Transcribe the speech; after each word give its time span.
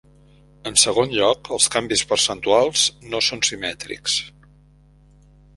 En 0.69 0.79
segon 0.83 1.11
lloc, 1.17 1.51
els 1.57 1.67
canvis 1.75 2.03
percentuals 2.13 2.87
no 3.13 3.21
són 3.29 3.47
simètrics. 3.51 4.19